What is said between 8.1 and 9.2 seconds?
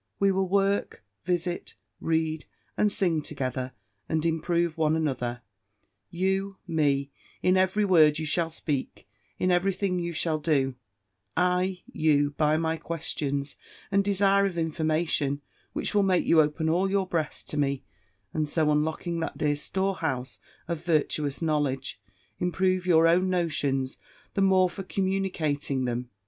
you shall speak,